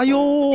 [0.00, 0.52] 哎呦，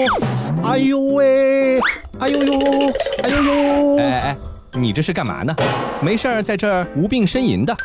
[0.63, 1.79] 哎呦喂，
[2.19, 3.97] 哎呦呦，哎呦呦！
[3.99, 4.37] 哎哎，
[4.71, 5.55] 你这是干嘛呢？
[6.01, 7.77] 没事儿在这儿无病呻吟的。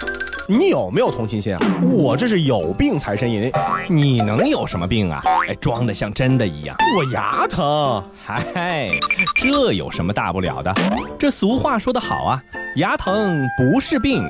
[0.49, 1.61] 你有没有同情心啊？
[1.83, 3.53] 我这是有病才呻吟。
[3.91, 5.21] 你能有什么病啊？
[5.51, 6.75] 哎，装的像真的一样。
[6.97, 8.03] 我牙疼。
[8.25, 8.89] 嗨，
[9.37, 10.75] 这有什么大不了的？
[11.19, 12.43] 这俗话说得好啊，
[12.77, 14.27] 牙疼不是病，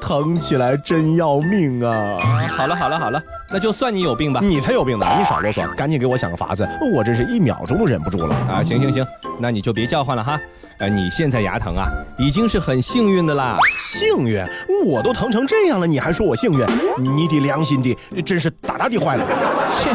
[0.00, 2.18] 疼起来真要命啊！
[2.50, 3.22] 好了好了好了，
[3.52, 4.40] 那就算你有病吧。
[4.42, 5.06] 你才有病呢！
[5.18, 8.62] 你少啰嗦，赶紧给我想个法子，我这是一秒钟都忍不住了啊！
[8.62, 9.06] 行行行，
[9.38, 10.40] 那你就别叫唤了哈。
[10.78, 11.86] 呃，你现在牙疼啊，
[12.18, 13.58] 已经是很幸运的啦。
[13.78, 14.42] 幸运？
[14.86, 16.66] 我都疼成这样了，你还说我幸运？
[16.98, 19.24] 你的良心的，真是大大的坏了。
[19.70, 19.90] 切！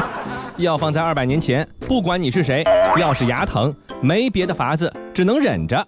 [0.58, 2.64] 要放在二百年前，不管你是谁，
[2.98, 5.86] 要是牙疼，没别的法子，只能忍着。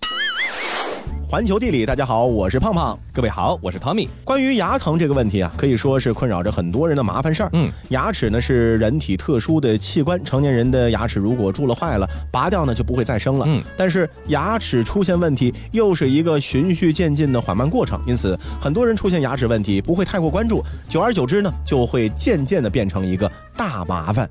[1.29, 2.97] 环球地理，大家好，我是胖胖。
[3.13, 4.07] 各位好，我是 Tommy。
[4.23, 7.49] 关于牙疼这个问题啊，可以说是困扰着很多人的麻烦事儿。
[7.53, 13.45] 嗯，牙齿呢是人体特殊的器官，成年人的牙齿如果蛀了坏了，拔掉呢就不会再生了。
[13.47, 24.27] 嗯，但是牙齿出现问题又是一个循序渐进的缓慢过程，因此很多人出现牙齿问题不会太过关注，久而久之呢就会渐渐的变成一个大麻烦。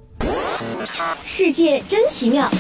[1.22, 2.50] 世界真奇妙。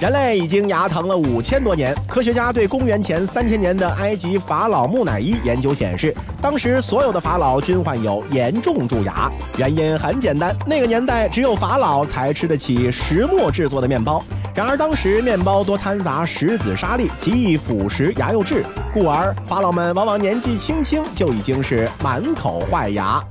[0.00, 1.94] 人类已经牙疼了五千多年。
[2.08, 9.30] 科学家对公元前三千年的埃及法老木乃伊研究显示，当时所有的法老均患有严重蛀牙。
[9.56, 14.22] 原因很简单，那个年代只有法老才吃得起石磨制作的面包。
[14.54, 23.22] 然而当时面包多掺杂石子沙粒，极易腐蚀牙釉质，故而法老们往往年纪轻轻就已经是满口坏牙。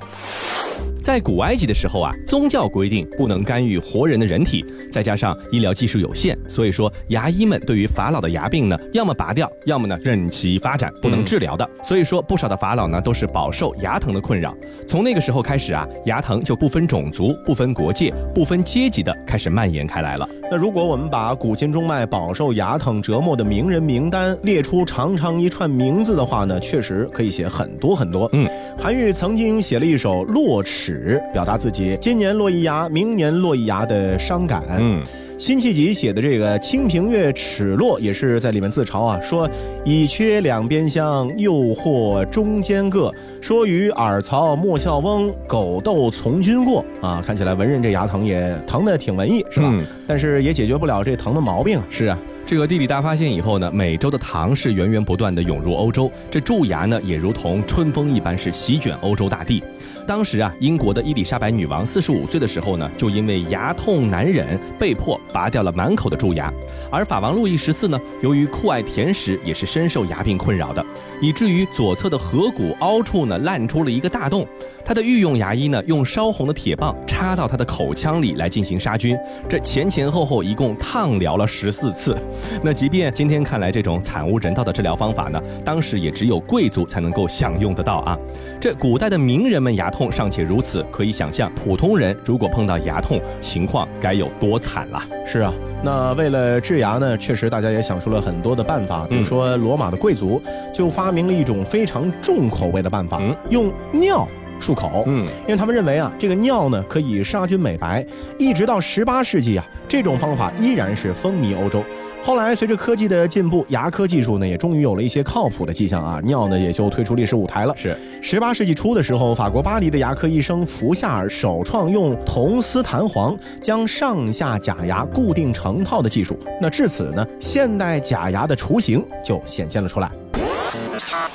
[1.03, 11.69] 在古埃及的时候啊，宗教规定不能干预活人的人体，再加上医疗技术有限，所以说牙医们对于法老的牙病呢，要么拔掉，要么呢任其发展，不能治疗的。
[11.83, 14.55] 所以说不少的法老呢都是饱受牙疼的困扰。
[14.87, 20.25] 从那个时候开始啊，牙疼就不分种族、不分国界、不分阶级的开始蔓延开来了。
[20.49, 28.29] 那如果我们把古今中外饱受牙疼折磨的名人名单列出长长一串名字的话呢，确实可以写很多很多。
[28.31, 28.47] 嗯，
[28.79, 31.21] 韩愈曾经写了一首《落齿》。
[31.33, 34.63] 表达自己今年落一牙，明年落一牙的伤感。
[34.79, 35.01] 嗯，
[35.37, 39.49] 辛弃疾写的这个《清平乐·齿落》也是在里面自嘲啊，说
[39.83, 43.11] 已缺两边香，又或中间各。
[43.41, 46.85] 说与耳曹莫笑翁，狗斗从军过。
[47.01, 49.73] 啊，看起来文人这牙疼也疼的挺文艺，是吧？
[50.07, 51.81] 但是也解决不了这疼的毛病。
[51.89, 52.17] 是啊。
[52.45, 59.63] 这个地理大发现以后呢，美洲的糖是源源不断的涌入欧洲，这蛀牙呢也如同春风一般是席卷欧洲大地。
[60.05, 66.51] 当时啊，英国的伊丽莎白女王四十五岁的时候呢，就因为牙痛难忍，被迫拔掉了满口的蛀牙。
[66.91, 70.85] 而法王路易十四呢，由于酷爱甜食，也是深受牙病困扰的，
[71.21, 74.45] 以至于左侧的颌骨凹处呢烂出了一个大洞。
[74.85, 79.17] 他的御用牙医呢，用烧红的铁棒插到他的口腔里来进行杀菌，
[79.47, 82.17] 这前前后后一共烫疗了十四次。
[82.61, 88.17] 那即便今天看来这种惨无人道的治疗方法呢，当时也只有贵族才能够享用得到啊。
[88.59, 95.01] 这古代的名人们牙痛尚且如此，可以想象普通人如果碰到牙痛，情况该有多惨了。
[95.25, 100.41] 是啊，那为了治牙呢，确实大家也想出了很多的办法，比如说罗马的贵族
[100.73, 104.27] 就发明了一种非常重口味的办法，用尿。
[104.59, 108.05] 漱口，嗯，因为他们认为啊，这个尿呢可以杀菌美白，
[108.37, 111.83] 一直到十八世纪啊，这种方法依然是风靡欧洲。
[112.25, 117.75] 后来随着科技的进步，牙科技术呢也终于有了一些靠谱的迹象啊，尿呢也就退出历史舞台了。
[117.77, 126.39] 是十八世纪初的时候，法国巴黎的牙科医生福夏尔首创用铜丝弹簧将上下假牙固定成套的技术。
[126.61, 130.09] 那至此呢，现代假牙的雏形就显现了出来。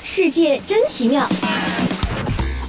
[0.02, 1.28] 世界真奇妙。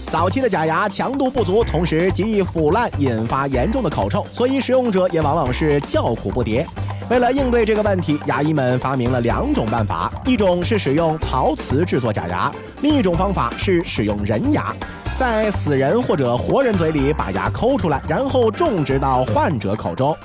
[0.09, 6.65] 早期的假牙强度不足，同时极易腐烂，引发严重的口臭，所以使用者也往往是叫苦不迭。
[7.11, 14.73] 为了应对这个问题，牙医们发明了两种办法：一种是使用陶瓷制作假牙，另一种方法是使用人牙，
[15.15, 20.17] 在死人或者活人嘴里把牙抠出来，然后种植到患者口中。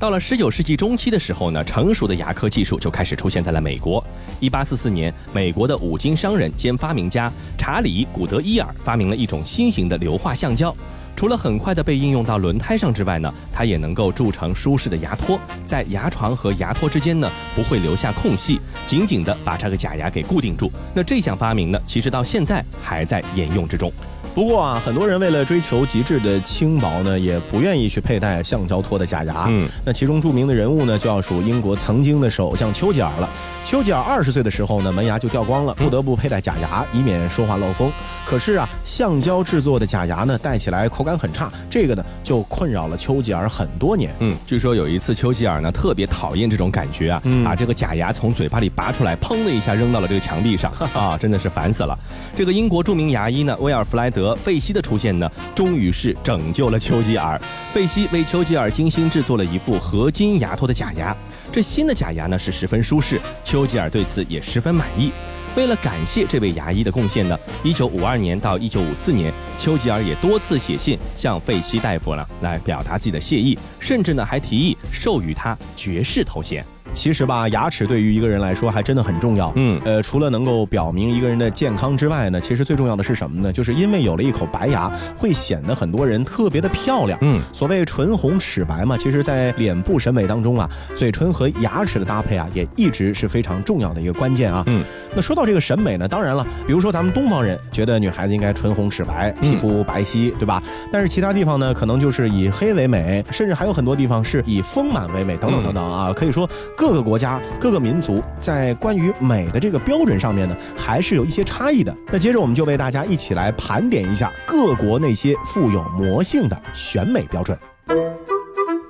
[0.00, 3.99] 到了十九世纪中期的时候呢，成熟的牙科技术就开始出现在了美国。
[4.40, 10.74] 一八四四年，美国的五金商人兼发明家查理·古德伊尔发明了一种新型的硫化橡胶，
[11.14, 20.72] 除了很快的被应用到轮胎上之外呢，它也能够铸成舒适的牙托，在牙床和牙托之间呢不会留下空隙，紧紧的把这个假牙给固定住。
[20.94, 23.92] 那这项发明呢，其实到现在还在沿用之中。
[24.34, 29.46] 不过啊，很多人为了追求极致的轻薄呢，也不愿意去佩戴橡胶托的假牙。
[29.48, 33.28] 嗯，那其中著名的人物呢，就要数英国曾经的首相丘吉尔了。
[33.62, 37.92] 丘吉尔二十岁的时候呢，门牙就掉光了，不得不佩戴假牙，以免说话漏风。
[38.24, 44.14] 可是啊，橡胶制作的假牙呢，戴起来口感很差，这个呢就困扰了丘吉尔很多年。
[44.20, 51.98] 嗯，据说有一次丘吉尔呢特别讨厌这种感觉啊，把这个假牙从嘴巴里拔出来，砰的一下扔到了这个墙壁上 啊，真的是烦死了。
[52.34, 57.40] 这个英国著名牙医呢威尔弗莱德费希的出现呢，终于是拯救了丘吉尔。
[57.72, 61.16] 费希为丘吉尔精心制作了一副合金牙托的假牙，
[61.50, 65.10] 这新的假牙呢是十分舒适，丘吉尔对此也十分满意。
[65.56, 76.62] 为了感谢这位牙医的贡献呢，一九五二年到一九五四年，丘吉尔也多次写信向费希大夫呢来表达自己的谢意，甚至呢还提议授予他爵士头衔。
[76.92, 79.52] 其实吧，牙齿对于一个人来说还真的很重要。
[79.56, 83.52] 嗯，呃，除了能够表明一个人的健康之外呢，其实最重要的是什么呢？
[83.52, 87.18] 就是因为有了一口白牙，会显得很多人特别的漂亮。
[87.22, 94.62] 嗯，所谓唇红齿白嘛，其实在脸部审美当中啊，嘴唇和牙齿的搭配啊，也一直是非常重要的一个关键啊。
[94.66, 94.84] 嗯，
[95.14, 100.62] 那说到这个审美呢，当然了，比如说咱们东方人觉得女孩子应该唇红齿白，皮肤白皙，对吧？
[100.92, 106.48] 但是其他地方呢，可能就是以黑为美，甚至还有很多地方是以丰满为美，等等等等啊，可以说。
[106.76, 111.94] 各个国家、各个民族在关于美的这个标准上面呢，还是有一些差异的。
[112.10, 117.58] 那接着我们就为大家一起来盘点一下各国那些富有魔性的选美标准。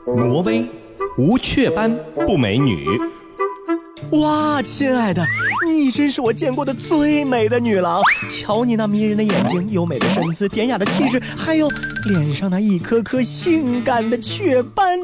[0.06, 0.64] 挪威
[1.18, 1.92] 无雀斑
[2.26, 2.86] 不美女。
[4.12, 5.24] 哇，亲爱的，
[5.66, 8.02] 你真是我见过的最美的女郎。
[8.28, 11.68] 瞧你那迷人的眼睛、优美的身姿、典雅的气质，还有
[12.08, 14.98] 脸上那一颗颗性感的雀斑。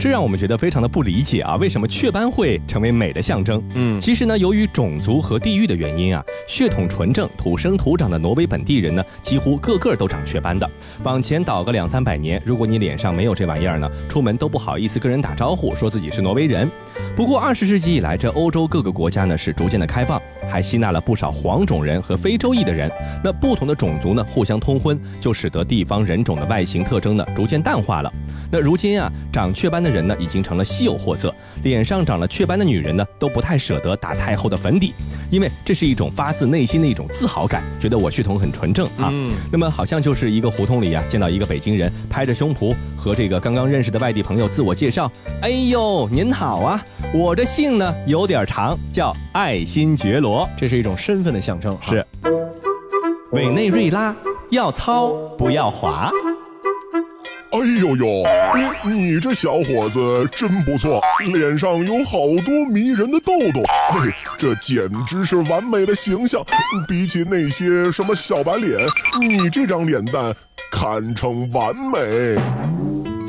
[0.00, 3.62] 这让我们觉得非常的不理解啊，为什么雀斑会成为美的象征？
[3.74, 10.66] 嗯，其实呢，由于种族和地域的原因啊，血统纯正、土生土长的挪威本地人呢，几乎个个都长雀斑的。
[11.02, 16.66] 往前倒个两三百年，如果你脸上没有这玩意儿呢，出门都不好意思跟人打招呼，说自己是挪威人。
[17.14, 20.18] 不过二十世纪以来，这欧洲各个国家呢是逐渐的开放，
[20.48, 22.90] 还吸纳了不少黄种人和非洲裔的人。
[23.22, 28.10] 那不同的种族呢互相通婚，就使得地方人种的外形特征呢逐渐淡化了。
[28.50, 31.34] 那如今啊，长雀斑的人呢，已经成了稀有货色。
[31.62, 34.94] 脸上长了雀斑的女人呢，都不太舍得打太厚的粉底，
[35.30, 39.12] 因为这是一种发自内心的一种自豪感，觉得我血统很纯正啊。
[39.50, 45.10] 那么好像就是一个胡同里啊，见到一个北京人，拍着胸脯和这个刚刚认识的外地朋友自我介绍
[45.42, 46.82] ：“哎呦，您好啊，
[47.12, 51.76] 我这姓呢有点长，叫爱新觉罗。”这是一种身份的象征。
[51.82, 52.04] 是。
[53.32, 54.14] 委内瑞拉
[54.50, 56.10] 要糙不要滑。
[57.52, 58.24] 哎呦呦，
[58.84, 61.00] 你你这小伙子真不错，
[61.32, 63.60] 脸上有好多迷人的痘痘，
[63.90, 66.40] 嘿，这简直是完美的形象。
[66.86, 68.78] 比起那些什么小白脸，
[69.18, 70.32] 你这张脸蛋
[70.70, 72.40] 堪称完美。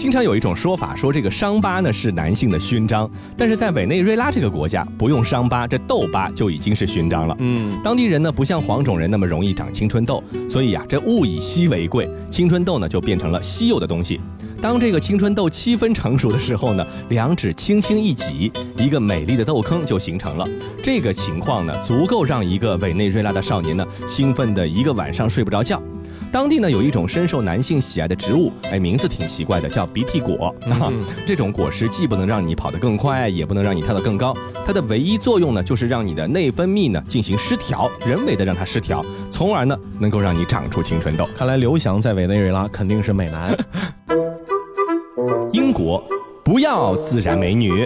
[0.02, 3.08] 经常有一种说法，说这个伤疤呢是男性的勋章，
[3.38, 7.36] 但是在委内瑞拉这个国家，不用伤疤，这痘疤就已经是勋章了。
[7.38, 14.20] 嗯，当地人呢不像黄种人那么容易长青春痘，所以啊，这物以稀为贵，青春痘呢就变成了稀有的东西。
[14.60, 20.48] 当这个青春痘七分成熟的时候呢，两指轻轻一挤，一个美丽的痘坑就形成了。
[20.82, 25.80] 这个情况呢，足够让一个委内瑞拉的少年呢兴奋的一个晚上睡不着觉。
[26.32, 30.56] 当地呢有一种深受男性喜爱的植物，哎，名字挺奇怪的，叫鼻涕果。
[31.26, 34.34] 这种果实既不能让你跑得更快，也不能让你跳得更高，
[34.66, 41.28] 它的唯一作用呢，就是让你的内分泌呢进行失调，人为的让它失调，从而呢能够让你长出青春痘。
[41.36, 43.54] 看来刘翔在委内瑞拉肯定是美男。
[45.52, 46.02] 英国
[46.46, 47.86] 不要自然美女，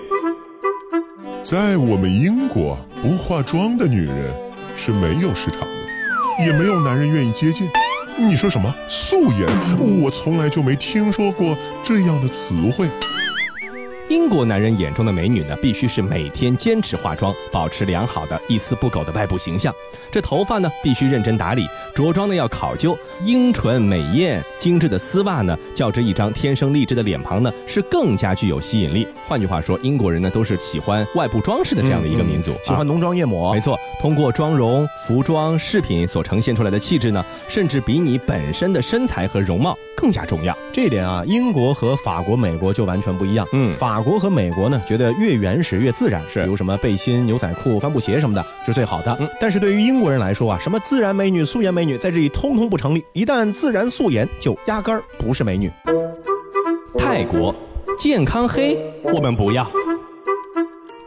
[1.42, 4.32] 在我们英国，不化妆的女人
[4.76, 7.68] 是没有市场的，也没有男人愿意接近。
[8.18, 9.48] 你说什么素颜？
[10.02, 12.90] 我从来就没听说过这样的词汇。
[14.08, 19.74] 英国男人眼中的美女呢，必须是每天坚持化妆，保持良好的一丝不苟的外部形象。
[20.12, 29.08] 这头发呢，必须认真打理，着装呢要考究，英纯美艳，精致的丝袜呢，较之一张天生丽质的脸庞呢，是更加具有吸引力。
[29.28, 33.56] 换句话说，英国人呢都是喜欢外部装饰的这样的一个民族，喜欢浓妆艳抹。
[33.56, 40.56] 没错，通过妆容、服装、饰品所呈现出来的气质呢，甚至比你本身的身材和容貌更加重要。
[40.72, 43.48] 这一点啊，英国和法国、美国就完全不一样。
[43.52, 49.16] 嗯，法国和美国呢，觉得越原始越自然，是，比如什么背心、牛仔裤、帆布鞋什么的，是最好的。
[49.20, 53.04] 嗯，但是对于英国人来说啊，什么自然美女、素颜美女，在这里通通不成立。
[53.14, 55.72] 一旦自然素颜，就压根儿不是美女。
[56.98, 57.54] 泰国。
[57.98, 59.66] 健康黑，我们不要。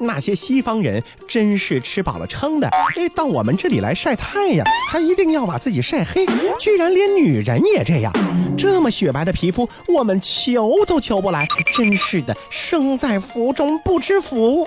[0.01, 6.25] 那些西方人真是吃饱了撑的，哎，到我们这里来晒太阳，还一定要把自己晒黑，
[6.59, 8.13] 居然连女人也这样。
[8.57, 14.67] 这么雪白的皮肤，我们求都求不来，真是的，生在福中不知福。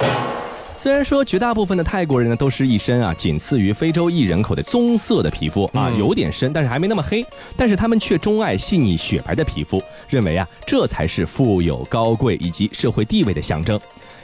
[0.77, 7.23] 虽然说绝大部分的泰国人呢都是一身啊仅次于非洲裔人口的棕色的皮肤啊，有点深，但是还没那么黑，
[7.55, 13.79] 但是他们却钟爱细腻雪白的皮肤，认为啊这才是富有、高贵以及社会地位的象征。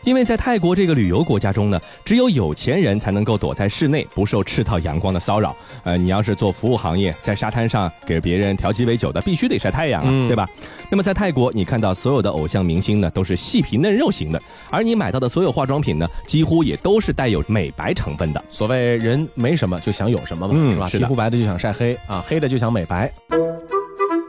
[0.08, 5.54] 因为在泰国这个旅游国家中呢，只有有钱人才能够躲在室内，不受赤道阳光的骚扰。
[5.84, 10.48] 呃，你要是做服务行业，在沙滩上给别人调鸡尾酒的，必须得晒太阳啊，对吧？
[10.90, 18.42] 那么在泰国，你看到所有的偶像明星呢，都是细皮嫩肉型的，而你买到的所有化妆品呢，几乎也都是带有美白成分的。
[18.50, 20.88] 所谓人没什么就想有什么嘛，是吧？
[20.88, 23.12] 皮肤白的就想晒黑啊，黑的就想美白。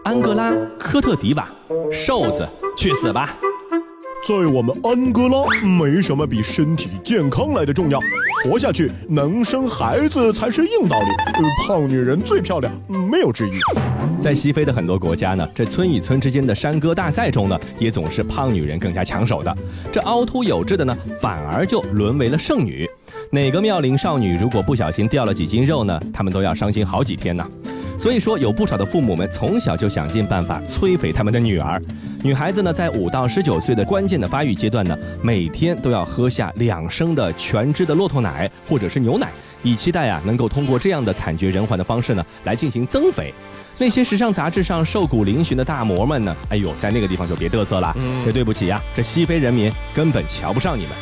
[0.03, 1.49] 安哥拉科特迪瓦，
[1.93, 3.37] 瘦子去死吧！
[4.27, 8.01] 在我们安哥拉，没什么比身体健康来的重要。
[8.45, 11.07] 活下去，能生孩子才是硬道理。
[11.35, 13.53] 呃，胖女人最漂亮，没有之一。
[14.21, 19.57] 在西非的很多国家呢，这村与村之间的山歌大赛中呢，也总是胖女人更加抢手的。
[19.93, 22.89] 这凹凸有致的呢，反而就沦为了剩女。
[23.31, 27.47] 哪个妙龄少女如果不小心掉了几斤肉呢，她们都要伤心好几天呢。
[27.99, 31.83] 所以说，有不少的父母们从小就想尽办法摧毁他们的女儿。
[32.23, 39.29] 女孩子呢，在五到十九岁的关键的发育阶段呢，每天都要喝下两升的全脂的骆驼奶或者是牛奶，
[39.65, 43.35] 以期待啊能够通过这样的惨绝人寰的方式呢来进行增肥。
[43.79, 47.97] 那些时尚杂志上瘦骨嶙峋的大模们呢，哎呦，在那个地方就别嘚瑟了。
[48.25, 50.93] 这对不起呀，这西非人民根本瞧不上你们。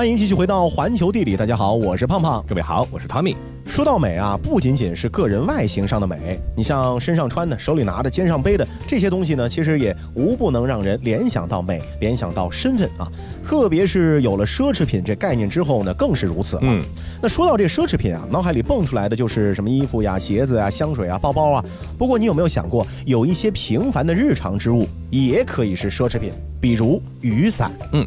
[0.00, 1.36] 欢迎继续回到环球地理。
[1.36, 2.42] 大家好，我是胖胖。
[2.48, 3.36] 各位好，我是 Tommy。
[3.66, 13.06] 说到美啊，不仅仅是个人外形上的美，你像身上穿的、手里拿的、肩上背的这些东西呢，其实也无不能让人联想到美，联想到身份啊。
[13.44, 16.62] 特别是有了奢侈品这概念之后呢，更是如此了。
[16.64, 16.82] 嗯，
[17.20, 21.62] 那说到这奢侈品啊，脑海里蹦出来的就是什么衣服呀、鞋子呀、香水啊、包包啊。
[21.98, 27.70] 不过你有没有想过，有一些平凡的日常之物也可以是奢侈品，比如雨伞。
[27.92, 28.04] 嗯，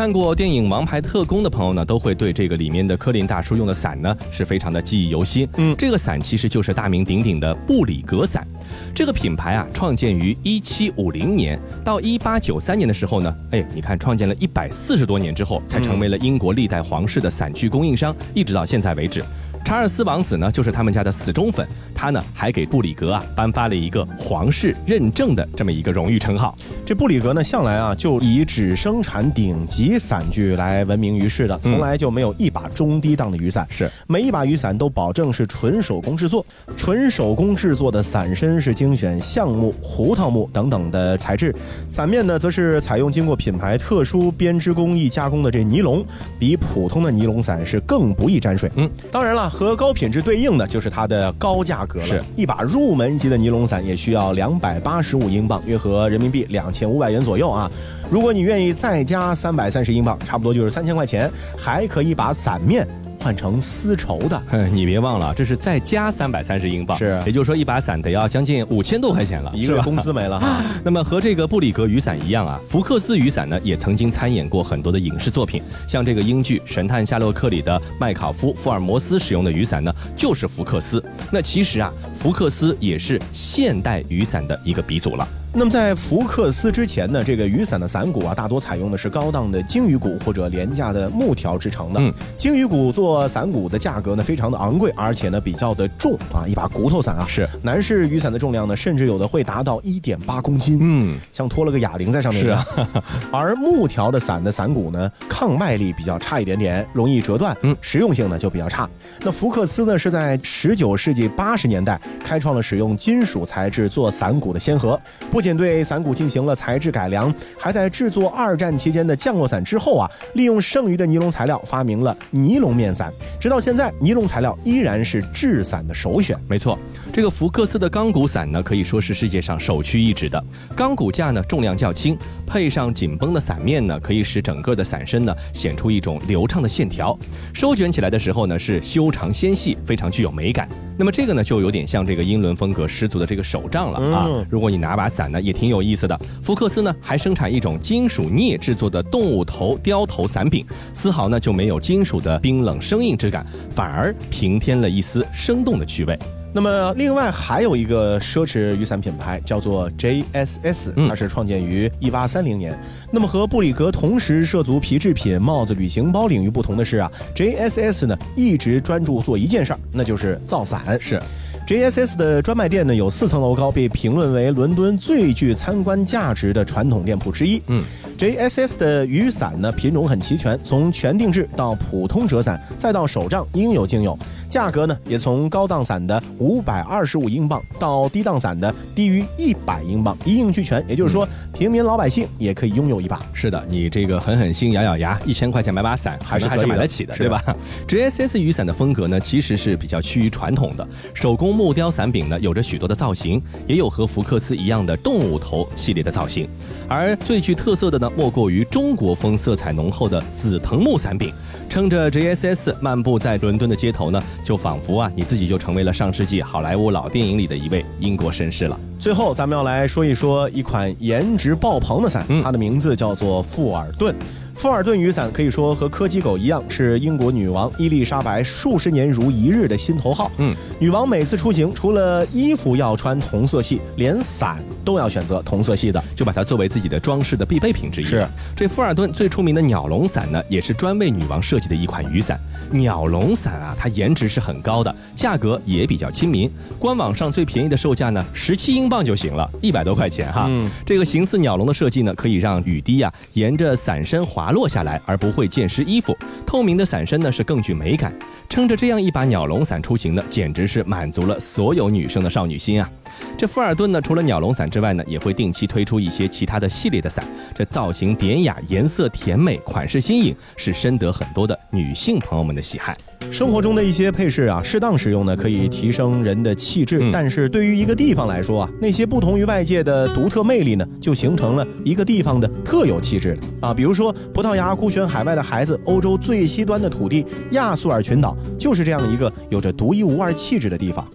[0.00, 5.46] 看过电影《王牌特工》的朋友呢，都会对这个里面的科林大叔用的伞呢，是非常的记忆犹新。
[5.58, 8.48] 嗯这个伞其实就是大名鼎鼎的布里格伞。
[8.94, 19.22] 这个品牌啊，创建于一七五零年，到一八九三年的时候呢，哎，你看创建了一百四十多年之后，才成为了英国历代皇室的伞具供应商，一直到现在为止。
[19.64, 26.52] 查尔斯王子呢，就是他们家的死忠粉，他呢还给布里格啊颁发了一个皇室认证的这么一个荣誉称号。
[26.84, 33.64] 这布里格呢，向来啊就以只生产顶级伞具来闻名于世的，从来就没有一把中低档的雨伞。
[33.70, 36.44] 是每一把雨伞都保证是纯手工制作，
[36.76, 41.54] 纯手工制作的伞身是精选橡木、胡桃木等等的材质，
[41.88, 46.04] 伞面呢则是采用经过品牌特殊编织工艺加工的这尼龙，
[46.40, 48.68] 比普通的尼龙伞是更不易沾水。
[48.74, 52.06] 嗯，当然了，和高品质对应的就是它的高价格了。
[52.06, 57.70] 是一把入门级的尼龙伞也需要两百八十五英镑，约合人民币两千五百元左右啊。
[58.08, 62.86] 如果你愿意再加三百三十英镑，差不多就是三千块钱，还可以把伞面
[63.20, 64.42] 换成丝绸的。
[64.48, 70.62] 哼，你别忘了，这是再加三百三十英镑，是也就是说一把伞得要将近五千多块钱了，一个月工资没了哈。
[70.82, 81.02] 那么和这个布里格雨伞一样啊，福克斯雨伞呢也曾经参演过很多的影视作品，像这个英剧《神探夏洛克》里的麦考夫·福尔摩斯使用的雨伞呢，就是福克斯。
[81.30, 85.28] 那其实啊，福克斯也是现代雨伞的一个鼻祖了。
[85.52, 91.98] 那么在福克斯之前呢，这个雨伞的伞骨啊，大多采用的是高档的鲸鱼骨或者廉价的木条制成的。
[92.00, 97.26] 嗯，鲸鱼骨做伞骨的价格呢非常的昂贵，而且呢比较的重啊，一把骨头伞啊。
[97.28, 100.78] 是男士雨伞的重量呢，甚至有的会达到一点八公斤。
[100.80, 102.64] 嗯，像拖了个哑铃在上面一样。
[103.32, 108.88] 而木条的伞的伞骨呢，抗外力比较差一点点，容易折断，嗯实用性呢就比较差。
[109.22, 123.10] 那福克斯呢是在十九世纪八十年代开创了使用金属材质做伞骨的先河，不不仅对伞骨进行了材质改良，还在制作二战期间的降落伞之后啊，利用剩余的尼龙材料发明了尼龙面伞。
[123.40, 126.38] 直到现在，尼龙材料依然是制伞的首选。
[126.46, 126.78] 没错，
[127.10, 130.44] 这个福克斯的钢骨伞呢，可以说是世界上首屈一指的。
[130.76, 132.14] 钢骨架呢重量较轻，
[132.46, 137.18] 配上紧绷的伞面呢，可以使整个的伞身呢显出一种流畅的线条。
[137.54, 140.68] 收卷起来的时候呢是修长纤细，非常具有美感。
[140.98, 144.28] 那么这个呢就有点像这个英伦风格十足的这个手杖了啊。
[144.50, 146.18] 如果你拿把伞呢，也挺有意思的。
[146.42, 156.18] 福克斯呢还生产一种金属镍制作的动物头雕头伞柄，丝毫呢就没有金属的冰冷生硬之感，反而平添了一丝生动的趣味。
[156.52, 162.76] 那么，另外还有一个奢侈雨伞品牌叫做 JSS，嗯它是创建于一八三零年。
[163.12, 170.98] 那么和布里格同时涉足皮制品、帽子、旅行包领域不同的是啊，JSS 呢一直专注做一件事儿，那就是造伞。
[171.00, 171.22] 是。
[171.70, 177.62] JSS 的专卖店呢有四层楼高，被评论为伦敦最具参观价值的传统店铺之一。
[177.68, 177.84] 嗯
[178.18, 184.18] ，JSS 的雨伞呢品种很齐全，从全定制到普通折伞，再到手杖，应有尽有。
[184.50, 190.84] 价格呢也从高档伞的五百二十五英镑到低档伞的低于一百英镑，一应俱全。
[190.88, 193.20] 也就是说，平民老百姓也可以拥有一把。
[193.32, 197.40] 是的，你这个狠狠心，咬咬牙，一千块钱买把伞，还是还是买得起的，对吧
[197.86, 206.48] ？JSS 雨伞的风格呢，其实是比较趋于传统的，手工木雕伞柄呢有着许多的造型，也有和福克斯一样的动物头系列的造型，
[206.88, 211.32] 而最具特色的呢，莫过于中国风色彩浓厚的紫藤木伞柄。
[211.70, 218.78] 撑着 JSS 漫步在伦敦的街头呢，就仿佛啊，你自己就成为了上世纪好莱坞老电影里的一位英国绅士了。
[218.98, 224.12] 最后，咱们要来说一说一款颜值爆棚的伞，嗯它的名字叫做富尔顿。
[224.60, 230.30] 富尔顿雨伞可以说和柯基狗一样，是英国女王伊丽莎白数十年如一日的心头好。
[230.36, 236.04] 嗯，女王每次出行，除了衣服要穿同色系，连伞都要选择同色系的。
[236.14, 238.04] 就把它作为自己的装饰的必备品之一。
[238.04, 242.38] 是这富尔顿最出名的鸟笼伞呢，也是专为女王设计的一款雨伞。
[242.70, 246.50] 鸟笼伞啊，它颜值是很高的，价格也比较亲民。
[246.78, 250.44] 官网上最便宜的售价呢，十七英镑就行了，一百多块钱哈。
[250.50, 256.16] 嗯这个形似鸟笼的设计呢，可以让雨滴啊沿着伞身滑落下来，而不会溅湿衣服。
[256.46, 258.12] 透明的伞身呢是更具美感。
[258.48, 262.90] 撑着这样一把鸟笼伞出行呢，简直是满足了所有女生的少女心啊！
[263.38, 267.24] 这富尔顿呢，除了鸟笼伞之外呢，也会定期推出一些其他的系列的伞。
[267.54, 272.96] 这造型典雅，颜色甜美，款式新颖，是深得很多的女性朋友们的喜爱。
[273.30, 276.98] 生活中的一些配饰啊，适当使用呢，可以提升人的气质。
[277.00, 283.74] 嗯但是对于一个地方来说啊，那些不同于外界的独特魅力呢，就形成了一个地方的特有气质了啊。
[283.74, 291.06] 比如说，葡萄牙孤悬海外的孩子，欧洲最西端的土地亚速尔群岛，就是这样一个有着独一无二气质的地方。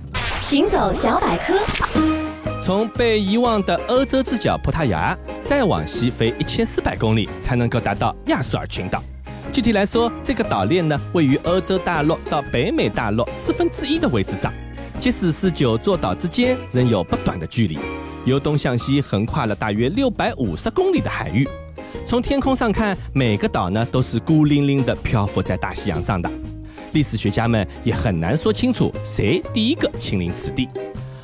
[0.41, 1.54] 行走小百科，
[2.62, 9.04] 从被遗忘的欧洲之角葡萄牙，再往西飞一千四百公里，才能够达到亚速尔群岛。
[9.56, 14.54] 具体来说，这个岛链呢，位于欧洲大陆到北美大陆四分之一的位置上，
[15.00, 17.80] 即使是九座岛之间仍有不短的距离，
[18.26, 21.48] 由东向西横跨了大约六百五十公里的海域。
[22.06, 26.30] 从天空上看，每个岛呢都是孤零零地漂浮在大西洋上的。
[26.91, 30.68] 历史学家们也很难说清楚谁第一个亲临此地。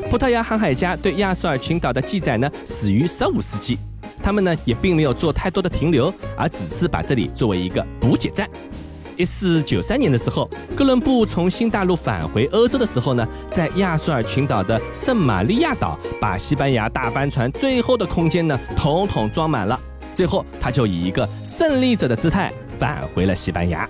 [0.09, 3.77] 葡萄牙航海家对亚速尔群岛的记载呢，始于十五世纪。
[4.21, 8.49] 他们呢也并没有做太多的停留，而只是把这里作为一个补给站。
[9.17, 19.79] 一四九三年的时候，哥伦布从新大陆返回欧洲的时候呢，在亚速尔群岛的圣玛利亚岛，把西班牙大帆船最后的空间呢，统统装满了。
[20.15, 23.87] 最后，他就以一个胜利者的姿态返回了西班牙。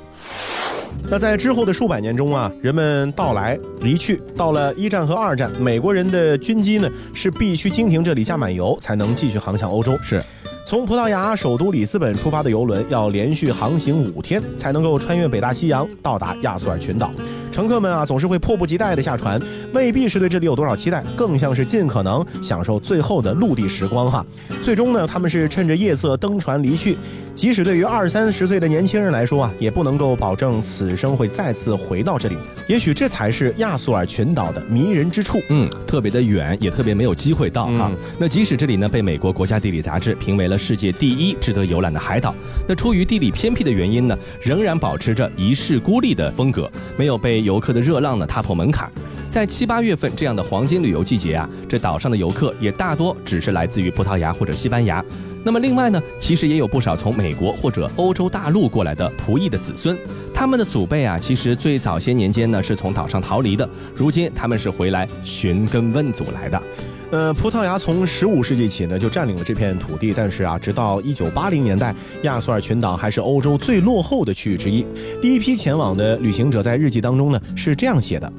[1.11, 9.99] 那在之后的数百年中啊，人们到来离去，到了一战和二战，美国人的军机呢是必须经停这里加满油，才能继续航向欧洲。
[10.01, 10.23] 是。
[10.65, 17.11] 从葡萄牙首都里斯本出发的游轮要连续航行五天，才能够穿越北大西洋到达亚速尔群岛。
[17.51, 19.37] 乘客们啊，总是会迫不及待地下船，
[19.73, 24.25] 未必是对这里有多少期待，更像是尽可能享受最后的陆地时光哈。
[24.63, 26.95] 最终呢，他们是趁着夜色登船离去。
[27.41, 32.37] 即使对于二三十岁的年轻人来说啊，也不能够保证此生会再次回到这里。
[32.67, 35.41] 也许这才是亚速尔群岛的迷人之处。
[35.49, 37.91] 嗯，特别的远，也特别没有机会到啊。
[38.19, 42.35] 那即使这里呢被美国国家地理杂志评为了世界第一值得游览的海岛，
[42.69, 48.87] 那出于地理偏僻的原因呢，仍然保持着一世孤立的风格，没有被游客的热浪呢踏破门槛。
[49.27, 55.03] 在七八月份这样的黄金旅游季节啊，这岛上的游客也大多只是来自于葡萄牙或者西班牙。
[55.43, 59.97] 那么另外呢，其实也有不少从美国或者欧洲大陆过来的仆役的子孙，
[60.33, 66.61] 他们的祖辈啊，其实最早些年间呢是从岛上逃离的，如今他们是回来寻根问祖来的。
[67.09, 74.85] 呃，葡萄牙从十五世纪起呢就占领了这片土地，但是啊，直到一九八零年代，亚速尔群岛还是欧洲最落后的区域之一。
[75.21, 78.31] 第一批前往的旅行者在日记当中呢是这样写的：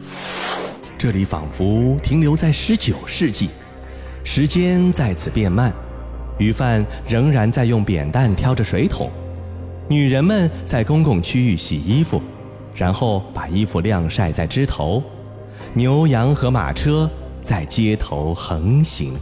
[0.97, 3.51] 这里仿佛停留在十九世纪，
[4.25, 5.71] 时间在此变慢。
[6.38, 9.11] 鱼贩仍然在用扁担挑着水桶，
[9.88, 12.21] 女人们在公共区域洗衣服，
[12.75, 15.03] 然后把衣服晾晒在枝头。
[15.75, 17.09] 牛羊和马车
[17.42, 19.14] 在街头横行。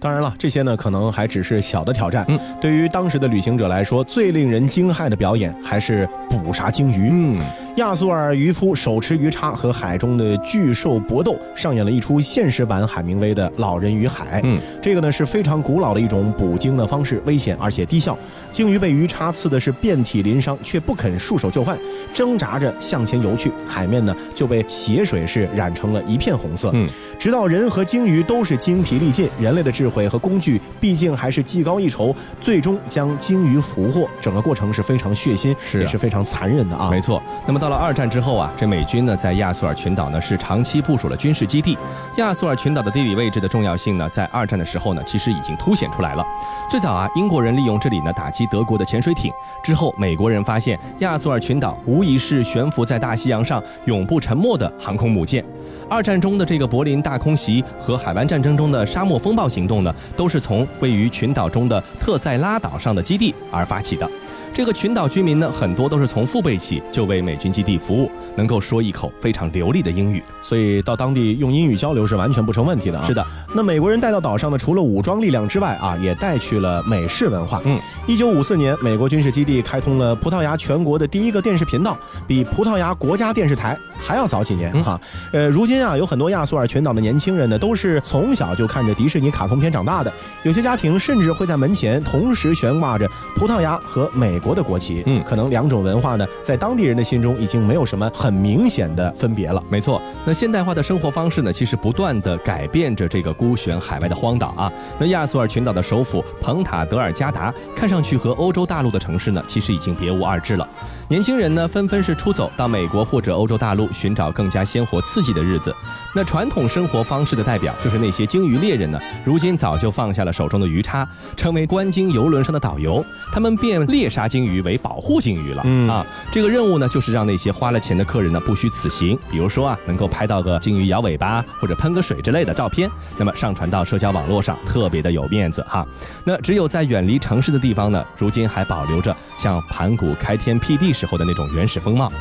[0.00, 2.24] 当然了，这些呢可能还只是小的挑战。
[2.28, 7.10] 嗯，对于当时的旅行者来说，最令人惊骇的表演还是捕杀鲸鱼。
[7.10, 7.36] 嗯。
[7.80, 14.38] 亚速尔渔夫手持鱼叉和海中的巨兽搏斗，上演了一出现实版海明威的《老人与海》。
[14.44, 18.16] 嗯，这个呢是非常古老的一种捕鲸的方式，危险而且低效。
[18.52, 21.78] 鲸鱼被鱼叉刺的是遍体鳞伤，却不肯束手就范，
[22.12, 23.50] 挣扎着向前游去。
[23.66, 26.70] 海面呢就被血水是染成了一片红色。
[26.74, 26.86] 嗯，
[27.18, 34.06] 直到人和鲸鱼都是精疲力尽，人类的智慧和工具毕竟还是技高一筹，最终将鲸鱼俘获。
[34.20, 36.90] 整个过程是非常血腥，也是非常残忍的啊。
[36.90, 37.22] 没错。
[37.46, 41.78] 那么到到了二战之后啊，这美军呢在亚速尔群岛呢是长期部署了军事基地。
[42.16, 46.26] 亚速尔群岛的地理位置的重要性呢，在二战的时候呢，其实已经凸显出来了。
[46.68, 55.44] 最早啊，英国人利用这里呢打击德国的潜水艇，之后美国人发现亚速尔群岛无疑是悬浮在大西洋上永不沉没的航空母舰。
[55.88, 64.10] 二战中的这个柏林大空袭和海湾战争中的沙漠风暴行动呢，都是从位于群岛中的特塞拉岛上的基地而发起的。
[64.52, 73.06] 这个群岛居民呢，很多都是从父辈起就为美军基地服务，能够说一口非常流利的英语，所以到当地用英语交流是完全不成问题的啊。
[73.06, 77.62] 是的，那美国人带到岛上呢，除了武装力量之外啊，也带去了美式文化。
[77.64, 85.00] 嗯，一九五四年，美国军事基地开通了葡萄牙全国的第一个电视频道，比葡萄牙国家电视台还要早几年哈。
[85.32, 94.39] 呃，如今啊，有很多亚速尔群岛的年轻人呢，都是从小就看着迪士尼卡通片长大的，有些家庭甚至会在门前同时悬挂着葡萄牙和美。
[94.40, 99.62] 国的国旗，嗯，可能两种文化呢，在当地人的心中已经没有什么很明显的分别了。
[99.68, 104.72] 没错，那现代化的生活方式呢，其实不断的改变着这个孤悬海外的荒岛啊。
[104.98, 110.66] 那亚速尔群岛的首府彭塔德尔加达，看上去和欧洲大陆的城市呢，其实已经别无二致了。
[111.08, 115.74] 年轻人呢，纷纷是出走到美国或者欧洲大陆，寻找更加鲜活刺激的日子。
[116.14, 123.04] 那传统生活方式的代表，就是那些鲸鱼猎人呢，如今早就放下了手中的鱼叉，成为观鲸游轮上的导游。
[123.32, 125.62] 他们变猎杀鲸鱼为保护鲸鱼了。
[125.64, 129.18] 嗯啊，这个任务呢，就是让那些花了钱的客人呢，不虚此行。
[129.28, 132.88] 比如说啊，能够拍到个鲸鱼摇尾巴或者喷个水之类的照片，
[133.18, 135.84] 那么上传到社交网络上，特别的有面子哈。
[136.24, 140.94] 那只有在远离城市的地方呢，如今还保留着像盘古开天辟地。
[141.00, 142.12] 时候的那种原始风貌，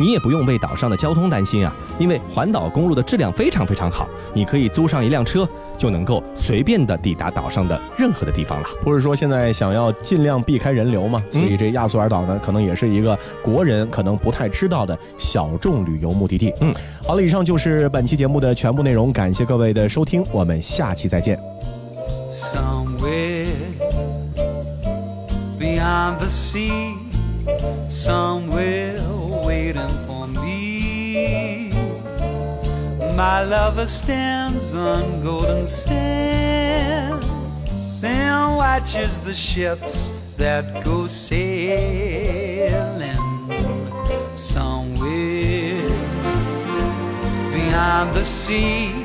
[0.00, 8.68] 你也不用为岛上的交通担心啊，因为环岛公路的质量非常非常好，你可以租上一辆车，就能够随便的抵达岛上的任何的地方了。
[8.82, 16.54] 不是说现在想要尽量避开人流嘛，所以这亚速尔岛呢，可能也是一个国人可能不太知道的小众旅游目的地。
[16.60, 16.74] 嗯，
[17.06, 21.38] 好了，以上就是本期节目的全部内容，感谢各位的收听，我们下期再见。
[27.90, 29.07] somewhere way
[29.48, 31.70] waiting for me.
[33.16, 37.24] My lover stands on golden sands
[38.02, 42.28] and watches the ships that go sailing
[44.36, 45.88] somewhere
[47.56, 49.02] beyond the sea.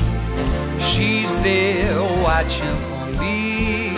[0.89, 3.95] She's there watching for me.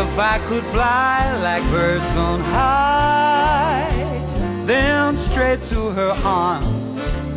[0.00, 3.91] If I could fly like birds on high,
[4.66, 6.82] then straight to her arms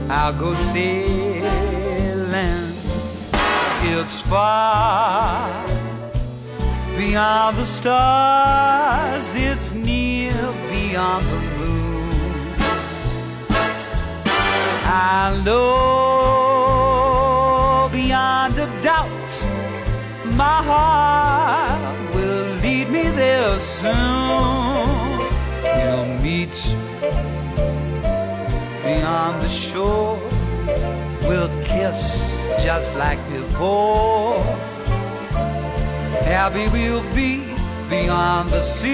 [0.10, 1.46] I'll go sailing.
[3.82, 5.66] It's far
[6.96, 12.10] beyond the stars, it's near beyond the moon.
[14.88, 15.86] I know
[17.92, 19.46] beyond a doubt
[20.36, 24.25] my heart will lead me there soon.
[29.76, 30.18] Shore.
[31.28, 32.02] We'll kiss
[32.64, 34.42] just like before.
[36.24, 37.32] Happy we'll be
[37.90, 38.92] beyond the sea,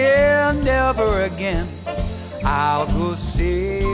[0.00, 1.66] and never again
[2.44, 3.89] I'll go sailing.